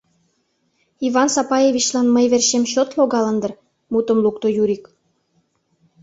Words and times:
—Иван 1.07 1.29
Сапаевичлан 1.35 2.07
мый 2.15 2.25
верчем 2.31 2.63
чот 2.71 2.89
логалын 2.97 3.37
дыр?— 3.41 3.51
мутым 3.91 4.17
лукто 4.25 4.47
Юрик. 4.61 4.83